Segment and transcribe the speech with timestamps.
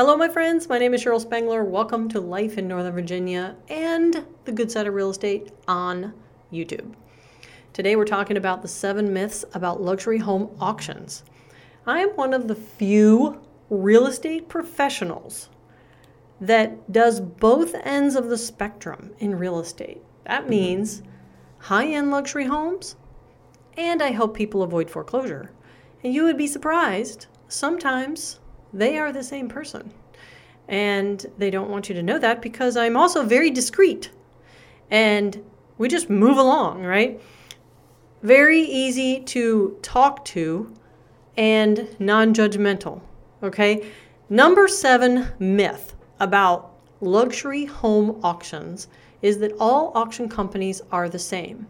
[0.00, 0.66] Hello, my friends.
[0.66, 1.62] My name is Cheryl Spangler.
[1.62, 6.14] Welcome to Life in Northern Virginia and the Good Side of Real Estate on
[6.50, 6.94] YouTube.
[7.74, 11.22] Today, we're talking about the seven myths about luxury home auctions.
[11.86, 15.50] I am one of the few real estate professionals
[16.40, 20.00] that does both ends of the spectrum in real estate.
[20.24, 21.02] That means
[21.58, 22.96] high end luxury homes,
[23.76, 25.52] and I help people avoid foreclosure.
[26.02, 28.39] And you would be surprised, sometimes
[28.72, 29.92] they are the same person.
[30.68, 34.10] And they don't want you to know that because I'm also very discreet.
[34.90, 35.42] And
[35.78, 37.20] we just move along, right?
[38.22, 40.72] Very easy to talk to
[41.36, 43.00] and non judgmental,
[43.42, 43.90] okay?
[44.28, 48.88] Number seven myth about luxury home auctions
[49.22, 51.66] is that all auction companies are the same.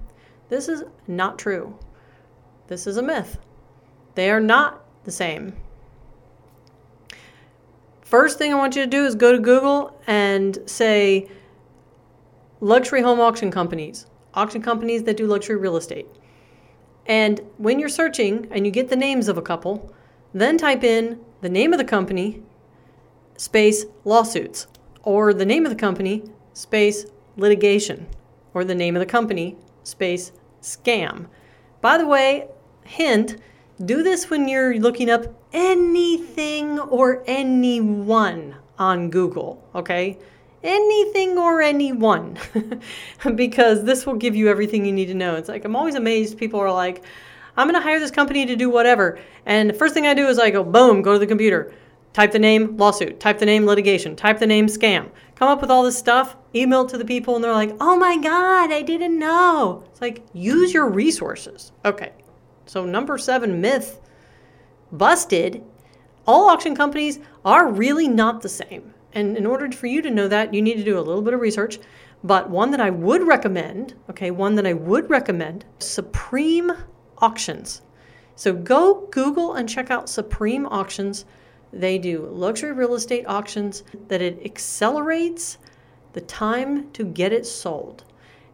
[0.48, 1.78] This is not true.
[2.66, 3.38] This is a myth.
[4.14, 5.54] They are not the same.
[8.10, 11.28] First thing I want you to do is go to Google and say
[12.58, 16.08] luxury home auction companies, auction companies that do luxury real estate.
[17.06, 19.94] And when you're searching and you get the names of a couple,
[20.34, 22.42] then type in the name of the company,
[23.36, 24.66] space lawsuits,
[25.04, 28.08] or the name of the company, space litigation,
[28.54, 31.26] or the name of the company, space scam.
[31.80, 32.48] By the way,
[32.84, 33.36] hint
[33.84, 40.18] do this when you're looking up anything or anyone on Google, okay?
[40.62, 42.38] Anything or anyone,
[43.34, 45.36] because this will give you everything you need to know.
[45.36, 47.02] It's like, I'm always amazed people are like,
[47.56, 49.18] I'm gonna hire this company to do whatever.
[49.46, 51.72] And the first thing I do is I go, boom, go to the computer,
[52.12, 55.70] type the name lawsuit, type the name litigation, type the name scam, come up with
[55.70, 58.82] all this stuff, email it to the people, and they're like, oh my God, I
[58.82, 59.84] didn't know.
[59.90, 61.72] It's like, use your resources.
[61.84, 62.12] Okay,
[62.70, 63.98] so, number seven myth
[64.92, 65.64] busted.
[66.24, 68.94] All auction companies are really not the same.
[69.12, 71.34] And in order for you to know that, you need to do a little bit
[71.34, 71.80] of research.
[72.22, 76.70] But one that I would recommend, okay, one that I would recommend Supreme
[77.18, 77.82] Auctions.
[78.36, 81.24] So go Google and check out Supreme Auctions.
[81.72, 85.58] They do luxury real estate auctions that it accelerates
[86.12, 88.04] the time to get it sold.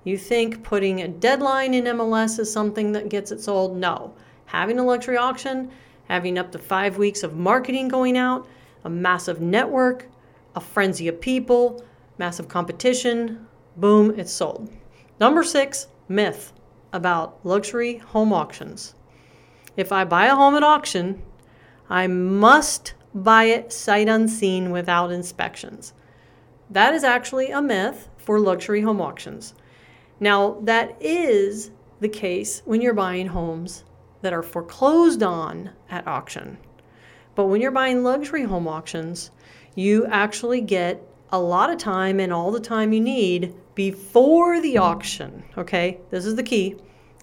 [0.07, 3.77] You think putting a deadline in MLS is something that gets it sold?
[3.77, 4.15] No.
[4.45, 5.73] Having a luxury auction,
[6.05, 8.47] having up to five weeks of marketing going out,
[8.85, 10.07] a massive network,
[10.55, 11.85] a frenzy of people,
[12.19, 14.71] massive competition, boom, it's sold.
[15.19, 16.53] Number six, myth
[16.93, 18.95] about luxury home auctions.
[19.77, 21.21] If I buy a home at auction,
[21.91, 25.95] I must buy it sight unseen without inspections.
[26.71, 29.53] That is actually a myth for luxury home auctions.
[30.19, 33.85] Now, that is the case when you're buying homes
[34.23, 36.59] that are foreclosed on at auction.
[37.35, 39.31] But when you're buying luxury home auctions,
[39.75, 44.79] you actually get a lot of time and all the time you need before the
[44.79, 45.45] auction.
[45.59, 46.77] Okay, this is the key.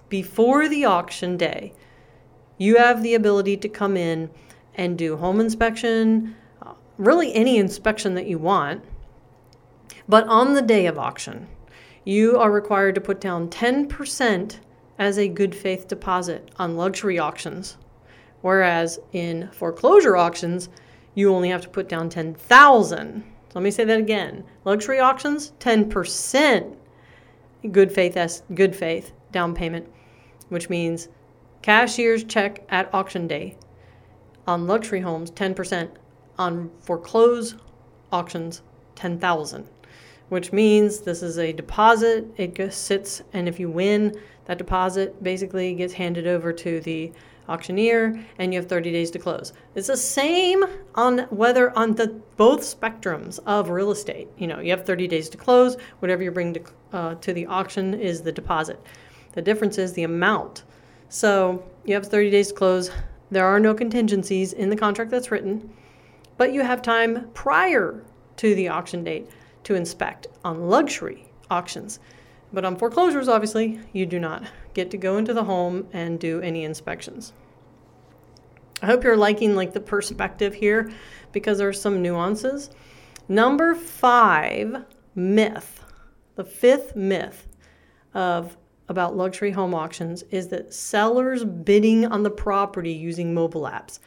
[0.09, 1.74] Before the auction day,
[2.58, 4.30] you have the ability to come in
[4.76, 8.84] and do home inspection, uh, really any inspection that you want.
[10.08, 11.48] But on the day of auction,
[12.06, 14.59] you are required to put down 10%
[15.00, 17.78] as a good faith deposit on luxury auctions.
[18.41, 20.69] Whereas in foreclosure auctions,
[21.16, 23.24] you only have to put down 10,000.
[23.24, 24.44] So let me say that again.
[24.66, 26.75] Luxury auctions, 10%
[27.72, 29.88] good faith good faith down payment,
[30.50, 31.08] which means
[31.62, 33.56] cashier's check at auction day.
[34.46, 35.90] On luxury homes, 10%.
[36.38, 37.56] On foreclosed
[38.12, 38.62] auctions,
[38.96, 39.68] 10,000
[40.29, 42.25] which means this is a deposit.
[42.38, 47.11] It just sits, and if you win, that deposit basically gets handed over to the
[47.50, 49.53] auctioneer, and you have 30 days to close.
[49.75, 50.63] It's the same
[50.95, 52.07] on whether on the
[52.38, 54.28] both spectrums of real estate.
[54.38, 55.78] You know, you have 30 days to close.
[56.00, 56.63] Whatever you bring to
[56.94, 58.79] uh, to the auction is the deposit.
[59.34, 60.63] The difference is the amount.
[61.09, 62.91] So you have 30 days to close.
[63.31, 65.72] There are no contingencies in the contract that's written,
[66.38, 68.03] but you have time prior
[68.37, 69.29] to the auction date
[69.64, 72.00] to inspect on luxury auctions.
[72.52, 74.44] But on foreclosures, obviously, you do not
[74.74, 77.34] get to go into the home and do any inspections.
[78.82, 80.92] I hope you're liking like the perspective here
[81.32, 82.70] because there's some nuances.
[83.28, 84.84] Number five
[85.16, 85.84] myth,
[86.36, 87.48] the fifth myth
[88.14, 88.58] of
[88.90, 94.00] about luxury home auctions is that sellers bidding on the property using mobile apps.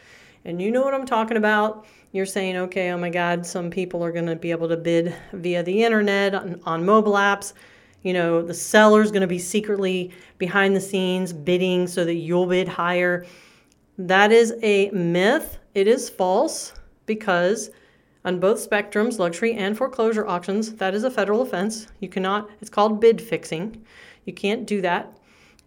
[0.46, 4.02] And you know what I'm talking about you're saying, okay, oh my God, some people
[4.02, 7.52] are going to be able to bid via the internet on, on mobile apps.
[8.02, 12.46] You know, the seller's going to be secretly behind the scenes bidding so that you'll
[12.46, 13.26] bid higher.
[13.98, 15.58] That is a myth.
[15.74, 16.72] It is false
[17.04, 17.70] because
[18.26, 21.86] On both spectrums, luxury and foreclosure auctions, that is a federal offense.
[22.00, 23.84] You cannot, it's called bid fixing.
[24.24, 25.15] You can't do that.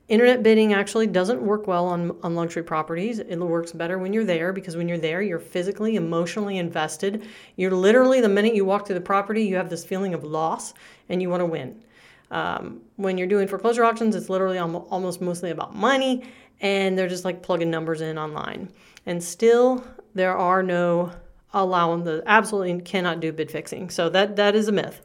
[0.09, 3.19] Internet bidding actually doesn't work well on, on luxury properties.
[3.19, 7.27] It works better when you're there because when you're there, you're physically, emotionally invested.
[7.57, 10.73] You're literally, the minute you walk through the property, you have this feeling of loss
[11.09, 11.83] and you want to win.
[12.31, 16.23] Um, when you're doing foreclosure auctions, it's literally almost mostly about money
[16.59, 18.71] and they're just like plugging numbers in online.
[19.05, 19.83] And still,
[20.15, 21.11] there are no
[21.53, 23.91] allowing the absolutely cannot do bid fixing.
[23.91, 25.01] So that that is a myth.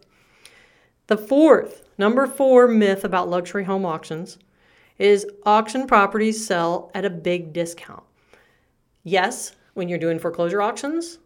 [1.09, 4.39] The fourth, number four myth about luxury home auctions
[4.99, 8.02] is auction properties sell at a big discount.
[9.02, 11.19] Yes, when you're doing foreclosure auctions,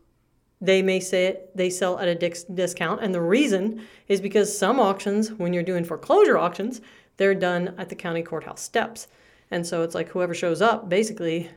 [0.61, 3.03] they may say they sell at a discount.
[3.03, 6.81] And the reason is because some auctions, when you're doing foreclosure auctions,
[7.17, 9.09] they're done at the county courthouse steps.
[9.51, 11.51] And so it's like whoever shows up, basically,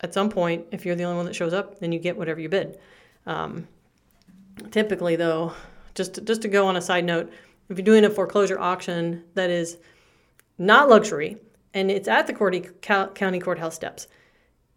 [0.00, 2.40] at some point, if you're the only one that shows up, then you get whatever
[2.40, 2.78] you bid.
[3.26, 3.66] Um,
[4.70, 5.52] typically, though,
[5.94, 7.30] just just to go on a side note,
[7.68, 9.78] if you're doing a foreclosure auction that is
[10.58, 11.38] not luxury,
[11.72, 12.34] and it's at the
[13.14, 14.08] county courthouse steps.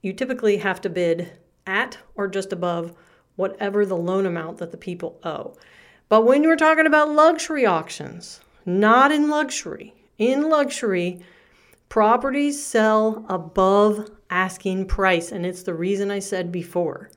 [0.01, 1.33] You typically have to bid
[1.65, 2.93] at or just above
[3.35, 5.55] whatever the loan amount that the people owe.
[6.09, 11.23] But when you're talking about luxury auctions, not in luxury, in luxury,
[11.89, 15.31] properties sell above asking price.
[15.31, 17.09] And it's the reason I said before.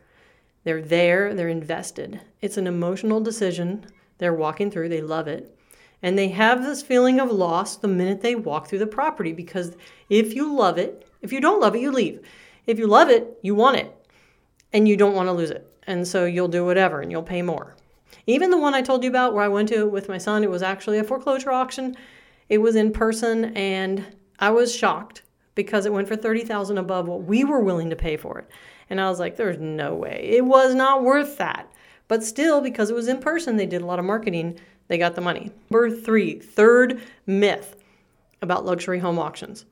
[0.64, 2.20] They're there, they're invested.
[2.40, 3.86] It's an emotional decision.
[4.18, 5.56] They're walking through, they love it.
[6.04, 9.74] And they have this feeling of loss the minute they walk through the property because
[10.10, 12.20] if you love it, if you don't love it, you leave.
[12.66, 13.90] If you love it, you want it
[14.74, 15.66] and you don't want to lose it.
[15.86, 17.74] And so you'll do whatever and you'll pay more.
[18.26, 20.50] Even the one I told you about where I went to with my son, it
[20.50, 21.96] was actually a foreclosure auction.
[22.50, 24.04] It was in person and
[24.38, 25.22] I was shocked
[25.54, 28.50] because it went for 30,000 above what we were willing to pay for it.
[28.90, 30.20] And I was like, there's no way.
[30.22, 31.72] It was not worth that.
[32.08, 35.14] But still, because it was in person, they did a lot of marketing they got
[35.14, 35.50] the money.
[35.70, 37.76] Number three, third myth
[38.42, 39.64] about luxury home auctions.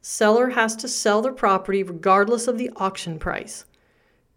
[0.00, 3.64] Seller has to sell their property regardless of the auction price.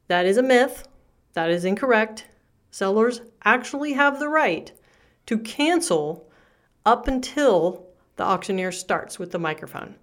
[0.08, 0.88] That is a myth.
[1.34, 2.28] That is incorrect.
[2.72, 4.72] Sellers actually have the right
[5.28, 6.30] to cancel
[6.86, 7.86] up until
[8.18, 9.96] the auctioneer starts with the microphone.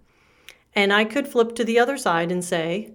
[0.75, 2.93] And I could flip to the other side and say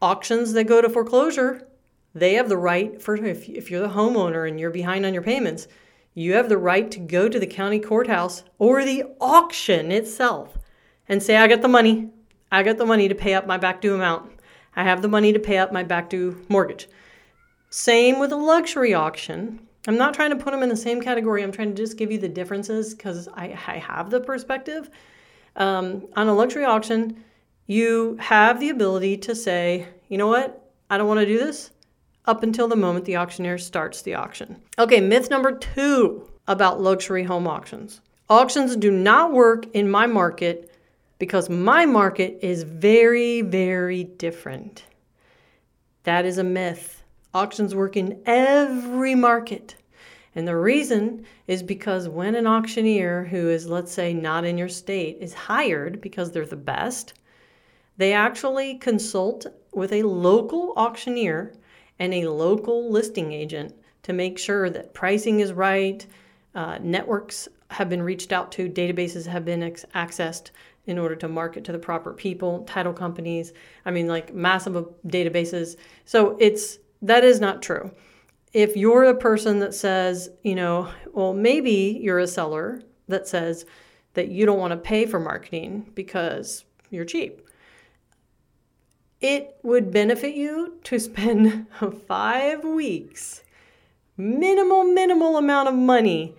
[0.00, 1.66] auctions that go to foreclosure,
[2.14, 5.22] they have the right for if, if you're the homeowner and you're behind on your
[5.22, 5.66] payments,
[6.14, 10.56] you have the right to go to the county courthouse or the auction itself
[11.08, 12.10] and say, I got the money.
[12.52, 14.30] I got the money to pay up my back due amount.
[14.76, 16.88] I have the money to pay up my back due mortgage.
[17.70, 19.60] Same with a luxury auction.
[19.88, 21.42] I'm not trying to put them in the same category.
[21.42, 24.88] I'm trying to just give you the differences because I, I, have the perspective.
[25.56, 27.22] Um, on a luxury auction,
[27.66, 30.72] you have the ability to say, you know what?
[30.88, 31.70] I don't want to do this
[32.26, 34.60] up until the moment the auctioneer starts the auction.
[34.78, 40.70] Okay, myth number two about luxury home auctions auctions do not work in my market
[41.18, 44.84] because my market is very, very different.
[46.04, 47.02] That is a myth.
[47.32, 49.76] Auctions work in every market.
[50.34, 54.68] And the reason is because when an auctioneer who is, let's say, not in your
[54.68, 57.14] state is hired because they're the best,
[57.96, 61.52] they actually consult with a local auctioneer
[61.98, 66.06] and a local listing agent to make sure that pricing is right,
[66.54, 70.50] uh, networks have been reached out to, databases have been ex- accessed
[70.86, 73.52] in order to market to the proper people, title companies,
[73.86, 74.74] I mean, like massive
[75.06, 75.76] databases.
[76.04, 77.90] So it's that is not true.
[78.52, 83.64] If you're a person that says, you know, well, maybe you're a seller that says
[84.12, 87.40] that you don't want to pay for marketing because you're cheap
[89.24, 91.66] it would benefit you to spend
[92.06, 93.42] five weeks,
[94.18, 96.34] minimal, minimal amount of money,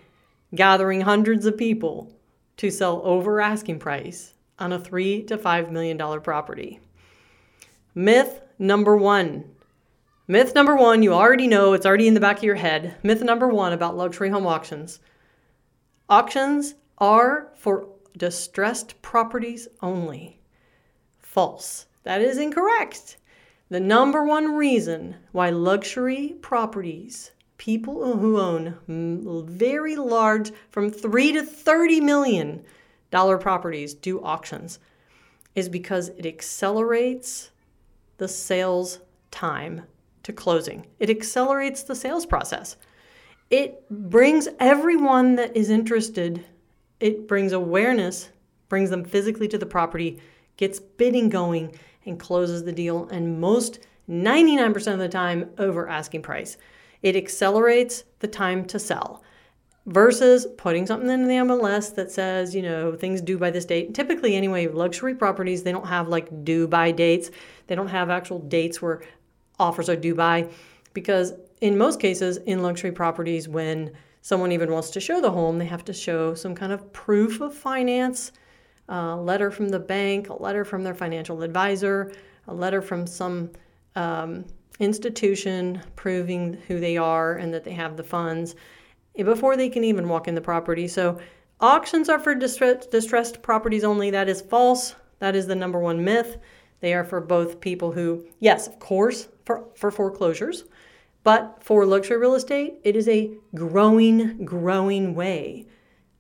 [0.54, 2.14] gathering hundreds of people
[2.58, 6.80] to sell over asking price on a three to five million dollar property.
[7.96, 9.46] Myth number one.
[10.28, 12.96] Myth number one, you already know, it's already in the back of your head.
[13.02, 15.00] Myth number one about luxury home auctions
[16.08, 20.40] auctions are for distressed properties only.
[21.18, 21.88] False.
[22.06, 23.18] That is incorrect.
[23.70, 31.44] The number one reason why luxury properties, people who own very large, from three to
[31.44, 32.64] thirty million
[33.10, 34.80] dollar properties, do auctions,
[35.56, 37.50] is because it accelerates
[38.18, 39.00] the sales
[39.32, 39.82] time
[40.22, 40.86] to closing.
[41.00, 42.78] It accelerates the sales process.
[43.50, 46.46] It brings everyone that is interested,
[47.00, 48.30] it brings awareness,
[48.70, 50.20] brings them physically to the property,
[50.58, 56.22] gets bidding going, and closes the deal, and most 99% of the time over asking
[56.22, 56.58] price.
[57.02, 59.24] It accelerates the time to sell
[59.88, 63.94] versus putting something in the MLS that says, you know, things due by this date.
[63.94, 67.30] Typically, anyway, luxury properties, they don't have like due by dates.
[67.68, 69.04] They don't have actual dates where
[69.60, 70.50] offers are due by
[70.94, 75.60] because in most cases in luxury properties when someone even wants to show the home,
[75.60, 78.32] they have to show some kind of proof of finance,
[78.90, 82.12] a letter from the bank, a letter from their financial advisor,
[82.48, 83.50] a letter from some
[83.96, 84.46] um,
[84.80, 88.56] institution proving who they are and that they have the funds
[89.16, 90.88] before they can even walk in the property.
[90.88, 91.20] So
[91.60, 94.12] auctions are for distressed, distressed properties only.
[94.12, 94.96] That is false.
[95.20, 96.38] That is the number one myth.
[96.82, 100.66] They are for both people who, yes, of course, for, for foreclosures,
[101.24, 105.66] but for luxury real estate, it is a growing, growing way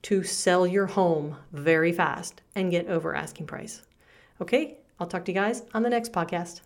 [0.05, 3.81] to sell your home very fast and get over asking price.
[4.39, 6.61] Okay, I'll talk to you guys on the next podcast.